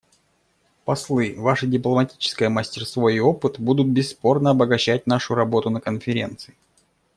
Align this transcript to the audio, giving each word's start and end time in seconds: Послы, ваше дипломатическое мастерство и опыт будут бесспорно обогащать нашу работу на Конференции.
Послы, 0.83 1.35
ваше 1.37 1.67
дипломатическое 1.67 2.49
мастерство 2.49 3.07
и 3.11 3.19
опыт 3.19 3.59
будут 3.59 3.85
бесспорно 3.85 4.49
обогащать 4.49 5.05
нашу 5.05 5.35
работу 5.35 5.69
на 5.69 5.79
Конференции. 5.79 6.55